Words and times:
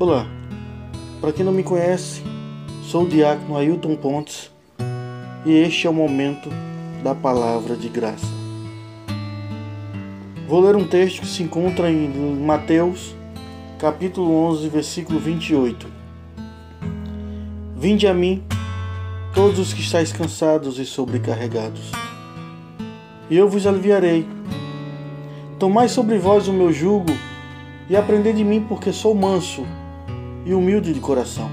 Olá, 0.00 0.26
para 1.20 1.30
quem 1.30 1.44
não 1.44 1.52
me 1.52 1.62
conhece, 1.62 2.22
sou 2.82 3.04
o 3.04 3.06
diácono 3.06 3.54
Ailton 3.54 3.94
Pontes 3.96 4.50
e 5.44 5.52
este 5.52 5.86
é 5.86 5.90
o 5.90 5.92
momento 5.92 6.48
da 7.04 7.14
palavra 7.14 7.76
de 7.76 7.86
graça. 7.90 8.24
Vou 10.48 10.62
ler 10.62 10.74
um 10.74 10.88
texto 10.88 11.20
que 11.20 11.26
se 11.26 11.42
encontra 11.42 11.90
em 11.90 12.08
Mateus, 12.42 13.14
capítulo 13.78 14.34
11, 14.46 14.70
versículo 14.70 15.20
28. 15.20 15.86
Vinde 17.76 18.06
a 18.06 18.14
mim, 18.14 18.42
todos 19.34 19.58
os 19.58 19.74
que 19.74 19.82
estáis 19.82 20.14
cansados 20.14 20.78
e 20.78 20.86
sobrecarregados, 20.86 21.90
e 23.28 23.36
eu 23.36 23.50
vos 23.50 23.66
aliviarei. 23.66 24.26
Tomai 25.58 25.90
sobre 25.90 26.16
vós 26.16 26.48
o 26.48 26.54
meu 26.54 26.72
jugo 26.72 27.12
e 27.86 27.94
aprendei 27.94 28.32
de 28.32 28.42
mim, 28.42 28.64
porque 28.66 28.94
sou 28.94 29.14
manso 29.14 29.66
e 30.50 30.54
humilde 30.54 30.92
de 30.92 30.98
coração, 30.98 31.48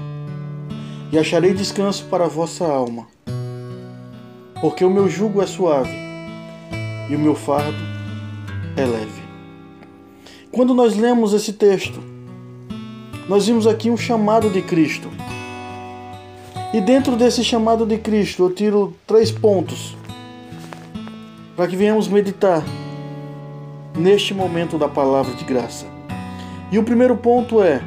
e 1.12 1.16
acharei 1.16 1.54
descanso 1.54 2.04
para 2.06 2.24
a 2.24 2.28
vossa 2.28 2.66
alma. 2.66 3.06
Porque 4.60 4.84
o 4.84 4.90
meu 4.90 5.08
jugo 5.08 5.40
é 5.40 5.46
suave 5.46 5.94
e 7.08 7.14
o 7.14 7.18
meu 7.18 7.36
fardo 7.36 7.78
é 8.76 8.84
leve. 8.84 9.22
Quando 10.50 10.74
nós 10.74 10.96
lemos 10.96 11.32
esse 11.32 11.52
texto, 11.52 12.02
nós 13.28 13.46
vimos 13.46 13.68
aqui 13.68 13.88
um 13.88 13.96
chamado 13.96 14.50
de 14.50 14.62
Cristo. 14.62 15.08
E 16.74 16.80
dentro 16.80 17.14
desse 17.14 17.44
chamado 17.44 17.86
de 17.86 17.98
Cristo, 17.98 18.42
eu 18.42 18.52
tiro 18.52 18.96
três 19.06 19.30
pontos 19.30 19.96
para 21.54 21.68
que 21.68 21.76
venhamos 21.76 22.08
meditar 22.08 22.64
neste 23.96 24.34
momento 24.34 24.76
da 24.76 24.88
palavra 24.88 25.34
de 25.34 25.44
graça. 25.44 25.86
E 26.72 26.80
o 26.80 26.82
primeiro 26.82 27.16
ponto 27.16 27.62
é: 27.62 27.80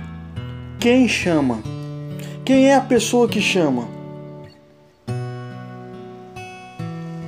quem 0.82 1.08
chama? 1.08 1.60
Quem 2.44 2.66
é 2.66 2.76
a 2.76 2.82
pessoa 2.82 3.28
que 3.28 3.40
chama? 3.40 3.88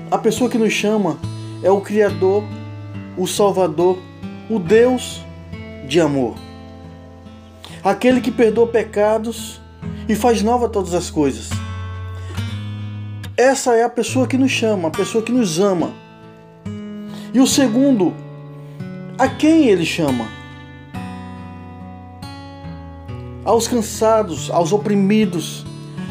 A 0.09 0.17
pessoa 0.17 0.49
que 0.49 0.57
nos 0.57 0.73
chama 0.73 1.19
é 1.61 1.69
o 1.69 1.79
Criador, 1.79 2.43
o 3.15 3.27
Salvador, 3.27 3.99
o 4.49 4.57
Deus 4.57 5.23
de 5.87 6.01
amor. 6.01 6.33
Aquele 7.83 8.21
que 8.21 8.31
perdoa 8.31 8.65
pecados 8.65 9.61
e 10.09 10.15
faz 10.15 10.41
nova 10.41 10.67
todas 10.67 10.95
as 10.95 11.11
coisas. 11.11 11.51
Essa 13.37 13.75
é 13.75 13.83
a 13.83 13.89
pessoa 13.89 14.25
que 14.25 14.37
nos 14.37 14.51
chama, 14.51 14.87
a 14.87 14.91
pessoa 14.91 15.23
que 15.23 15.31
nos 15.31 15.59
ama. 15.59 15.93
E 17.31 17.39
o 17.39 17.45
segundo, 17.45 18.15
a 19.15 19.27
quem 19.27 19.67
ele 19.67 19.85
chama? 19.85 20.42
Aos 23.45 23.67
cansados, 23.67 24.49
aos 24.49 24.71
oprimidos, 24.71 25.65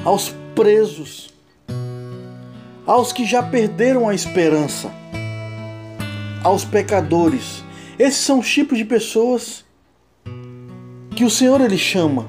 aos 0.04 0.34
presos, 0.54 1.32
aos 2.86 3.12
que 3.12 3.24
já 3.24 3.42
perderam 3.42 4.08
a 4.08 4.14
esperança, 4.14 4.90
aos 6.42 6.64
pecadores. 6.64 7.64
Esses 7.98 8.20
são 8.20 8.40
os 8.40 8.50
tipos 8.50 8.76
de 8.76 8.84
pessoas 8.84 9.64
que 11.14 11.24
o 11.24 11.30
Senhor 11.30 11.60
ele 11.60 11.78
chama. 11.78 12.26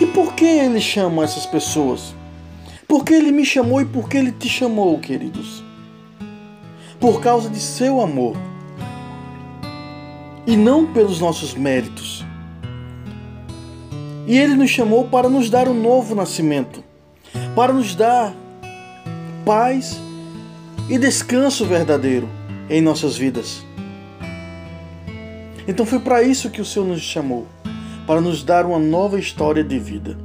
E 0.00 0.06
por 0.06 0.34
que 0.34 0.44
ele 0.44 0.80
chama 0.80 1.24
essas 1.24 1.46
pessoas? 1.46 2.14
Porque 2.86 3.12
ele 3.12 3.32
me 3.32 3.44
chamou 3.44 3.80
e 3.80 3.84
porque 3.84 4.16
ele 4.16 4.32
te 4.32 4.48
chamou, 4.48 4.98
queridos. 4.98 5.64
Por 7.00 7.20
causa 7.20 7.48
de 7.48 7.58
seu 7.58 8.00
amor. 8.00 8.36
E 10.46 10.56
não 10.56 10.86
pelos 10.92 11.20
nossos 11.20 11.54
méritos. 11.54 12.24
E 14.28 14.36
ele 14.36 14.54
nos 14.54 14.68
chamou 14.68 15.08
para 15.08 15.26
nos 15.26 15.48
dar 15.48 15.66
um 15.68 15.74
novo 15.74 16.14
nascimento, 16.14 16.84
para 17.54 17.72
nos 17.72 17.94
dar 17.94 18.34
paz 19.42 19.98
e 20.86 20.98
descanso 20.98 21.64
verdadeiro 21.64 22.28
em 22.68 22.82
nossas 22.82 23.16
vidas. 23.16 23.64
Então 25.66 25.86
foi 25.86 25.98
para 25.98 26.22
isso 26.22 26.50
que 26.50 26.60
o 26.60 26.64
Senhor 26.64 26.84
nos 26.84 27.00
chamou, 27.00 27.46
para 28.06 28.20
nos 28.20 28.44
dar 28.44 28.66
uma 28.66 28.78
nova 28.78 29.18
história 29.18 29.64
de 29.64 29.78
vida, 29.78 30.18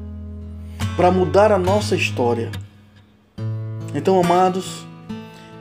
para 0.97 1.09
mudar 1.09 1.49
a 1.53 1.57
nossa 1.57 1.95
história. 1.95 2.51
Então, 3.95 4.19
amados, 4.19 4.85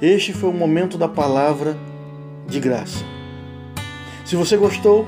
este 0.00 0.32
foi 0.32 0.50
o 0.50 0.52
momento 0.52 0.98
da 0.98 1.06
palavra 1.06 1.76
de 2.48 2.58
graça. 2.58 3.04
Se 4.24 4.34
você 4.34 4.56
gostou, 4.56 5.06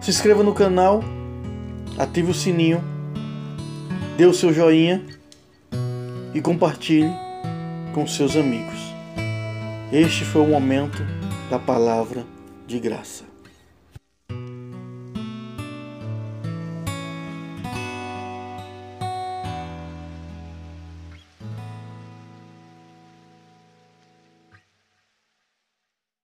se 0.00 0.10
inscreva 0.10 0.42
no 0.42 0.52
canal 0.52 1.04
ative 1.98 2.30
o 2.30 2.34
sininho, 2.34 2.82
dê 4.16 4.26
o 4.26 4.34
seu 4.34 4.52
joinha 4.52 5.04
e 6.34 6.40
compartilhe 6.40 7.10
com 7.94 8.06
seus 8.06 8.36
amigos. 8.36 8.78
Este 9.92 10.24
foi 10.24 10.42
o 10.42 10.46
momento 10.46 11.02
da 11.48 11.58
palavra 11.58 12.24
de 12.66 12.78
graça. 12.78 13.35